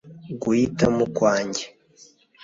[0.41, 1.65] guhitamo kwanjye